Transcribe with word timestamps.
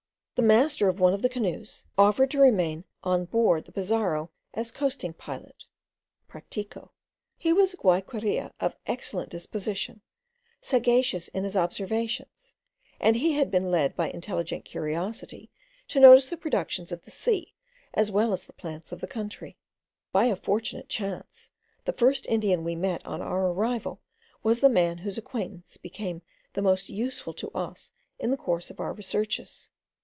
The 0.35 0.47
master 0.47 0.89
of 0.89 0.99
one 0.99 1.13
of 1.13 1.21
the 1.21 1.29
canoes 1.29 1.85
offered 1.99 2.31
to 2.31 2.41
remain 2.41 2.83
on 3.03 3.25
board 3.25 3.63
the 3.65 3.71
Pizarro 3.71 4.31
as 4.55 4.71
coasting 4.71 5.13
pilot 5.13 5.65
(practico). 6.27 6.89
He 7.37 7.53
was 7.53 7.75
a 7.75 7.77
Guayqueria 7.77 8.51
of 8.59 8.71
an 8.71 8.77
excellent 8.87 9.29
disposition, 9.29 10.01
sagacious 10.59 11.27
in 11.27 11.43
his 11.43 11.55
observations, 11.55 12.55
and 12.99 13.15
he 13.17 13.33
had 13.33 13.51
been 13.51 13.69
led 13.69 13.95
by 13.95 14.09
intelligent 14.09 14.65
curiosity 14.65 15.51
to 15.89 15.99
notice 15.99 16.29
the 16.31 16.37
productions 16.37 16.91
of 16.91 17.03
the 17.03 17.11
sea 17.11 17.53
as 17.93 18.09
well 18.09 18.33
as 18.33 18.45
the 18.47 18.53
plants 18.53 18.91
of 18.91 18.99
the 18.99 19.05
country. 19.07 19.59
By 20.11 20.25
a 20.25 20.35
fortunate 20.35 20.89
chance, 20.89 21.51
the 21.85 21.93
first 21.93 22.25
Indian 22.25 22.63
we 22.63 22.73
met 22.73 23.05
on 23.05 23.21
our 23.21 23.51
arrival 23.51 24.01
was 24.41 24.59
the 24.59 24.69
man 24.69 24.97
whose 24.97 25.19
acquaintance 25.19 25.77
became 25.77 26.23
the 26.53 26.63
most 26.63 26.89
useful 26.89 27.33
to 27.35 27.51
us 27.51 27.91
in 28.17 28.31
the 28.31 28.37
course 28.37 28.71
of 28.71 28.79
our 28.79 28.93
researches. 28.93 29.69